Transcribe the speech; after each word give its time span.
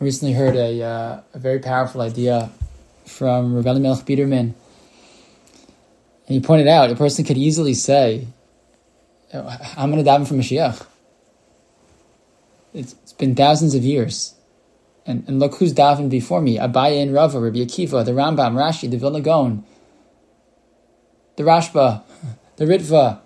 I 0.00 0.04
recently 0.04 0.34
heard 0.34 0.56
a, 0.56 0.82
uh, 0.82 1.20
a 1.34 1.38
very 1.38 1.60
powerful 1.60 2.00
idea 2.00 2.50
from 3.06 3.54
Rav 3.54 3.80
Melech 3.80 4.04
Biderman. 4.04 4.54
And 6.26 6.34
he 6.34 6.40
pointed 6.40 6.66
out 6.66 6.90
a 6.90 6.96
person 6.96 7.24
could 7.24 7.38
easily 7.38 7.74
say, 7.74 8.26
I'm 9.32 9.92
going 9.92 10.04
to 10.04 10.10
daven 10.10 10.26
for 10.26 10.34
Mashiach. 10.34 10.84
It's, 12.72 12.94
it's 13.02 13.12
been 13.12 13.36
thousands 13.36 13.76
of 13.76 13.84
years. 13.84 14.34
And, 15.06 15.22
and 15.28 15.38
look 15.38 15.56
who's 15.56 15.72
davened 15.72 16.10
before 16.10 16.40
me. 16.40 16.58
Abaye 16.58 17.00
and 17.00 17.14
Rava, 17.14 17.38
Rabbi 17.38 17.58
Akiva, 17.58 18.04
the 18.04 18.12
Rambam, 18.12 18.54
Rashi, 18.54 18.90
the 18.90 18.96
Vilna 18.96 19.20
Gaon, 19.20 19.64
the 21.36 21.44
Rashba, 21.44 22.02
the 22.56 22.64
Ritva, 22.64 23.20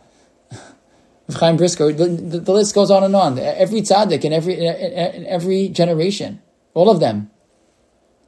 Chaim 1.34 1.56
Brisker, 1.56 1.92
the, 1.92 2.06
the, 2.08 2.40
the, 2.40 2.52
list 2.52 2.74
goes 2.74 2.90
on 2.90 3.04
and 3.04 3.16
on. 3.16 3.38
Every 3.38 3.80
tzaddik 3.80 4.24
in 4.24 4.32
every, 4.32 4.54
in 4.54 5.24
every 5.26 5.68
generation 5.68 6.42
all 6.78 6.88
of 6.88 7.00
them 7.00 7.28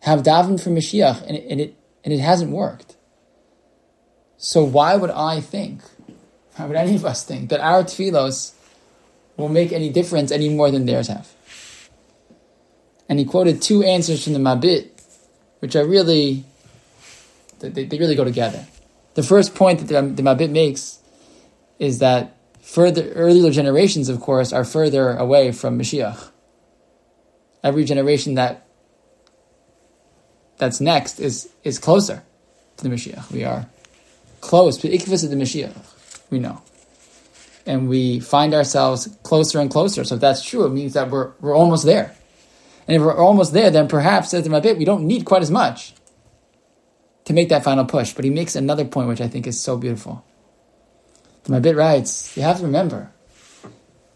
have 0.01 0.25
davened 0.25 0.61
for 0.61 0.71
Mashiach, 0.71 1.23
and 1.29 1.37
it, 1.37 1.47
and 1.49 1.61
it, 1.61 1.77
and 2.03 2.13
it 2.13 2.19
hasn't 2.19 2.51
worked. 2.51 2.97
So 4.39 4.65
why 4.65 4.97
would 4.97 5.11
I 5.11 5.41
think, 5.41 5.83
why 6.57 6.67
would 6.67 6.77
any 6.77 6.97
of 6.97 7.05
us 7.05 7.23
think 7.25 7.49
that 7.51 7.61
our 7.61 7.85
tefillos 7.85 8.55
will 9.37 9.49
make 9.49 9.71
any 9.71 9.89
difference 9.89 10.33
any 10.33 10.49
more 10.49 10.73
than 10.73 10.85
theirs 10.85 11.07
have? 11.07 11.33
And 13.09 13.21
he 13.21 13.25
quoted 13.25 13.63
two 13.63 13.85
answers 13.85 14.25
from 14.25 14.33
the 14.33 14.41
Mabit, 14.41 14.89
which 15.61 15.77
are 15.77 15.87
really, 15.87 16.45
they, 17.61 17.85
they 17.85 17.99
really 17.99 18.17
go 18.17 18.25
together. 18.25 18.67
The 19.15 19.23
first 19.23 19.55
point 19.55 19.79
that 19.79 19.87
the, 19.87 20.23
the 20.23 20.23
Mabit 20.29 20.51
makes 20.51 20.99
is 21.79 22.01
that 22.01 22.37
further 22.61 23.13
earlier 23.13 23.53
generations, 23.53 24.09
of 24.09 24.21
course, 24.21 24.53
are 24.53 24.65
further 24.65 25.17
away 25.17 25.53
from 25.53 25.79
Mashiach 25.79 26.31
every 27.63 27.85
generation 27.85 28.35
that 28.35 28.67
that's 30.59 30.81
next 30.81 31.21
is 31.21 31.51
is 31.65 31.79
closer 31.79 32.23
to 32.77 32.85
the 32.85 32.95
Mashiach. 32.95 33.31
We 33.31 33.45
are 33.45 33.67
close 34.41 34.77
to 34.79 34.89
the 34.89 34.97
Mashiach. 34.97 35.75
We 36.31 36.39
know. 36.39 36.63
And 37.67 37.89
we 37.89 38.21
find 38.21 38.55
ourselves 38.55 39.09
closer 39.23 39.61
and 39.61 39.71
closer. 39.71 40.05
So 40.05 40.15
if 40.15 40.21
that's 40.21 40.45
true, 40.45 40.65
it 40.65 40.71
means 40.71 40.95
that 40.95 41.11
we're 41.11 41.33
we're 41.41 41.57
almost 41.57 41.85
there. 41.85 42.15
And 42.87 42.97
if 42.97 43.03
we're 43.03 43.17
almost 43.17 43.53
there, 43.53 43.71
then 43.71 43.87
perhaps, 43.87 44.31
says 44.31 44.45
the 44.45 44.61
bit, 44.61 44.79
we 44.79 44.85
don't 44.85 45.05
need 45.05 45.25
quite 45.25 45.43
as 45.43 45.51
much 45.51 45.95
to 47.25 47.33
make 47.33 47.49
that 47.51 47.63
final 47.63 47.85
push. 47.85 48.13
But 48.13 48.25
he 48.25 48.31
makes 48.31 48.57
another 48.57 48.85
point 48.85 49.09
which 49.09 49.21
I 49.21 49.29
think 49.29 49.47
is 49.47 49.61
so 49.61 49.77
beautiful. 49.77 50.25
The 51.45 51.53
Mabit 51.53 51.77
writes, 51.77 52.37
you 52.37 52.43
have 52.43 52.59
to 52.59 52.65
remember 52.65 53.13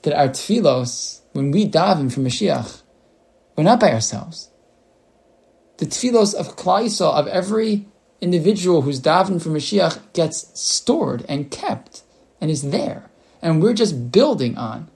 that 0.02 0.18
our 0.18 0.28
tefillos, 0.28 1.20
when 1.32 1.52
we 1.52 1.68
daven 1.68 2.12
for 2.12 2.20
Mashiach, 2.20 2.82
we're 3.56 3.64
not 3.64 3.80
by 3.80 3.92
ourselves. 3.92 4.50
The 5.78 5.86
tefillos 5.86 6.34
of 6.34 6.56
Klal 6.56 7.00
of 7.00 7.26
every 7.26 7.86
individual 8.24 8.82
who's 8.82 9.00
davened 9.00 9.42
for 9.42 9.50
Mashiach, 9.50 10.12
gets 10.12 10.58
stored 10.58 11.24
and 11.28 11.50
kept 11.50 12.02
and 12.40 12.50
is 12.50 12.62
there. 12.70 13.10
And 13.42 13.62
we're 13.62 13.74
just 13.74 14.10
building 14.10 14.56
on, 14.56 14.90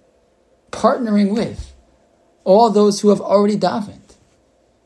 partnering 0.72 1.34
with 1.34 1.74
all 2.44 2.70
those 2.70 3.00
who 3.00 3.10
have 3.10 3.20
already 3.20 3.56
davened 3.56 4.16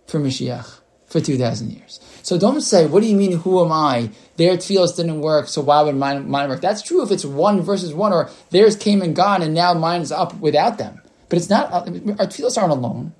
for 0.06 0.18
Mashiach 0.18 0.80
for 1.06 1.20
2,000 1.20 1.70
years. 1.70 2.00
So 2.22 2.38
don't 2.38 2.60
say, 2.60 2.86
what 2.86 3.02
do 3.02 3.06
you 3.06 3.16
mean, 3.16 3.32
who 3.38 3.64
am 3.64 3.70
I? 3.70 4.10
Their 4.36 4.56
tefillos 4.56 4.96
didn't 4.96 5.20
work, 5.20 5.46
so 5.46 5.60
why 5.60 5.82
would 5.82 5.96
mine, 5.96 6.28
mine 6.28 6.48
work? 6.48 6.60
That's 6.60 6.82
true 6.82 7.02
if 7.02 7.10
it's 7.10 7.24
one 7.24 7.60
versus 7.60 7.94
one, 7.94 8.12
or 8.12 8.30
theirs 8.50 8.76
came 8.76 9.02
and 9.02 9.14
gone, 9.14 9.42
and 9.42 9.54
now 9.54 9.74
mine's 9.74 10.10
up 10.10 10.34
without 10.40 10.78
them. 10.78 11.00
But 11.28 11.38
it's 11.38 11.50
not, 11.50 11.72
our 11.72 11.84
tefillos 11.84 12.60
aren't 12.60 12.72
alone. 12.72 13.14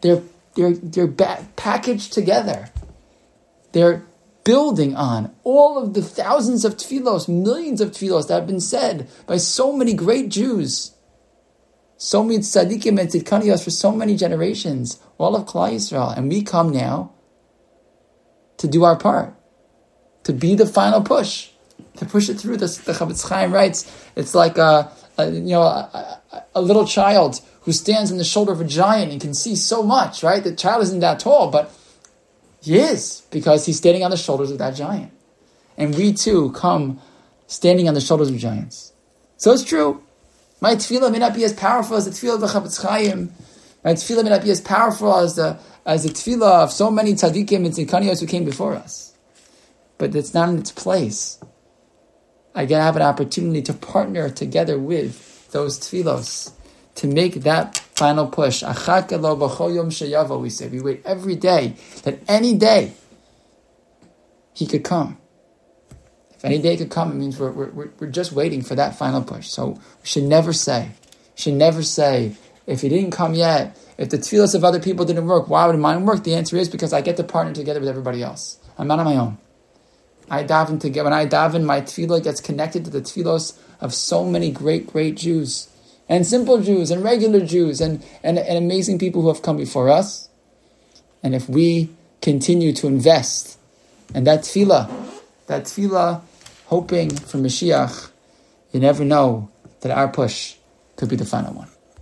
They're, 0.00 0.22
they're, 0.54 0.74
they're 0.74 1.08
packaged 1.56 2.12
together. 2.12 2.70
They're 3.72 4.04
building 4.44 4.94
on 4.94 5.34
all 5.42 5.76
of 5.76 5.94
the 5.94 6.02
thousands 6.02 6.64
of 6.64 6.76
tefillos, 6.76 7.28
millions 7.28 7.80
of 7.80 7.90
tefillos 7.90 8.28
that 8.28 8.34
have 8.34 8.46
been 8.46 8.60
said 8.60 9.08
by 9.26 9.36
so 9.36 9.72
many 9.72 9.92
great 9.92 10.28
Jews, 10.28 10.92
so 11.96 12.22
many 12.22 12.38
tzaddikim 12.38 13.00
and 13.00 13.08
tzidkaniyos 13.08 13.64
for 13.64 13.70
so 13.70 13.90
many 13.90 14.16
generations, 14.16 15.00
all 15.18 15.34
of 15.34 15.46
Klal 15.46 15.72
Yisrael. 15.72 16.16
And 16.16 16.28
we 16.28 16.42
come 16.42 16.70
now 16.70 17.12
to 18.58 18.68
do 18.68 18.84
our 18.84 18.96
part, 18.96 19.34
to 20.24 20.32
be 20.32 20.54
the 20.54 20.66
final 20.66 21.02
push, 21.02 21.50
to 21.96 22.06
push 22.06 22.28
it 22.28 22.34
through. 22.34 22.58
The, 22.58 22.66
the 22.66 22.92
Chofetz 22.92 23.28
Chaim 23.28 23.52
writes, 23.52 23.90
it's 24.14 24.34
like 24.34 24.58
a, 24.58 24.92
a 25.18 25.28
you 25.28 25.40
know 25.40 25.62
a, 25.62 26.20
a, 26.56 26.60
little 26.60 26.86
child 26.86 27.40
who 27.62 27.72
stands 27.72 28.10
on 28.10 28.18
the 28.18 28.24
shoulder 28.24 28.52
of 28.52 28.60
a 28.60 28.64
giant 28.64 29.12
and 29.12 29.20
can 29.20 29.34
see 29.34 29.54
so 29.54 29.82
much, 29.82 30.22
right? 30.22 30.42
The 30.42 30.54
child 30.54 30.82
isn't 30.84 31.00
that 31.00 31.20
tall, 31.20 31.50
but 31.50 31.72
he 32.62 32.78
is 32.78 33.22
because 33.30 33.66
he's 33.66 33.76
standing 33.76 34.02
on 34.02 34.10
the 34.10 34.16
shoulders 34.16 34.50
of 34.50 34.58
that 34.58 34.74
giant. 34.74 35.12
And 35.76 35.94
we 35.94 36.12
too 36.12 36.52
come 36.52 37.00
standing 37.46 37.88
on 37.88 37.94
the 37.94 38.00
shoulders 38.00 38.30
of 38.30 38.36
giants. 38.38 38.92
So 39.36 39.52
it's 39.52 39.64
true. 39.64 40.02
My 40.60 40.74
tefillah 40.74 41.12
may 41.12 41.18
not 41.18 41.34
be 41.34 41.44
as 41.44 41.52
powerful 41.52 41.96
as 41.96 42.06
the 42.06 42.10
tefillah 42.10 42.34
of 42.34 42.40
the 42.40 42.46
Chofetz 42.46 42.82
Chaim. 42.82 43.32
My 43.84 43.92
tefillah 43.92 44.24
may 44.24 44.30
not 44.30 44.42
be 44.42 44.50
as 44.50 44.60
powerful 44.60 45.14
as 45.14 45.36
the 45.36 45.58
as 45.84 46.02
the 46.02 46.08
tefillah 46.08 46.64
of 46.64 46.72
so 46.72 46.90
many 46.90 47.12
tzaddikim 47.12 47.64
and 47.64 47.74
tzidkaniyos 47.74 48.20
who 48.20 48.26
came 48.26 48.44
before 48.44 48.74
us. 48.74 49.14
But 49.98 50.14
it's 50.14 50.34
not 50.34 50.48
in 50.48 50.58
its 50.58 50.72
place. 50.72 51.38
I 52.54 52.64
get 52.64 52.80
have 52.80 52.96
an 52.96 53.02
opportunity 53.02 53.62
to 53.62 53.74
partner 53.74 54.30
together 54.30 54.78
with 54.78 55.35
those 55.56 55.78
tefillos 55.78 56.52
to 56.96 57.06
make 57.06 57.34
that 57.42 57.78
final 57.94 58.26
push. 58.26 58.62
We 58.62 60.50
say 60.50 60.68
we 60.68 60.80
wait 60.80 61.02
every 61.04 61.36
day 61.36 61.74
that 62.02 62.18
any 62.28 62.54
day 62.54 62.92
he 64.52 64.66
could 64.66 64.84
come. 64.84 65.16
If 66.34 66.44
any 66.44 66.58
day 66.58 66.76
could 66.76 66.90
come, 66.90 67.10
it 67.12 67.14
means 67.14 67.40
we're, 67.40 67.50
we're, 67.50 67.90
we're 67.98 68.10
just 68.10 68.32
waiting 68.32 68.60
for 68.60 68.74
that 68.74 68.96
final 68.96 69.22
push. 69.22 69.48
So 69.48 69.68
we 69.70 70.06
should 70.06 70.24
never 70.24 70.52
say, 70.52 70.90
should 71.34 71.54
never 71.54 71.82
say, 71.82 72.36
if 72.66 72.82
he 72.82 72.90
didn't 72.90 73.12
come 73.12 73.32
yet, 73.32 73.78
if 73.96 74.10
the 74.10 74.18
tefillos 74.18 74.54
of 74.54 74.62
other 74.62 74.80
people 74.80 75.06
didn't 75.06 75.26
work, 75.26 75.48
why 75.48 75.66
would 75.66 75.78
mine 75.78 76.04
work? 76.04 76.24
The 76.24 76.34
answer 76.34 76.56
is 76.58 76.68
because 76.68 76.92
I 76.92 77.00
get 77.00 77.16
to 77.16 77.24
partner 77.24 77.54
together 77.54 77.80
with 77.80 77.88
everybody 77.88 78.22
else. 78.22 78.58
I'm 78.76 78.88
not 78.88 78.98
on 78.98 79.06
my 79.06 79.16
own. 79.16 79.38
I 80.30 80.44
daven 80.44 80.80
together. 80.80 81.04
When 81.04 81.12
I 81.12 81.26
daven, 81.26 81.64
my 81.64 81.80
tefillah 81.80 82.22
gets 82.22 82.40
connected 82.40 82.84
to 82.84 82.90
the 82.90 83.00
tefillos 83.00 83.58
of 83.80 83.94
so 83.94 84.24
many 84.24 84.50
great, 84.50 84.86
great 84.86 85.16
Jews 85.16 85.68
and 86.08 86.26
simple 86.26 86.60
Jews 86.62 86.90
and 86.90 87.02
regular 87.02 87.44
Jews 87.44 87.80
and, 87.80 88.04
and, 88.22 88.38
and 88.38 88.58
amazing 88.58 88.98
people 88.98 89.22
who 89.22 89.28
have 89.28 89.42
come 89.42 89.56
before 89.56 89.88
us. 89.88 90.28
And 91.22 91.34
if 91.34 91.48
we 91.48 91.90
continue 92.22 92.72
to 92.74 92.86
invest 92.86 93.58
in 94.14 94.24
that 94.24 94.40
tefillah, 94.40 94.88
that 95.46 95.64
tefillah, 95.64 96.22
hoping 96.66 97.10
for 97.10 97.38
Mashiach, 97.38 98.10
you 98.72 98.80
never 98.80 99.04
know 99.04 99.50
that 99.80 99.90
our 99.90 100.08
push 100.08 100.56
could 100.96 101.08
be 101.08 101.16
the 101.16 101.24
final 101.24 101.54
one. 101.54 101.68